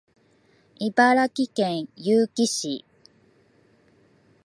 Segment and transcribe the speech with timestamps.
[0.79, 2.85] 茨城県結城市